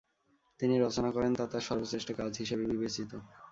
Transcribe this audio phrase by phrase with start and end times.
[0.59, 3.11] তিনি রচনা করেন তা তার সর্বশ্রেষ্ঠ কাজ হিসেবে বিবেচিত।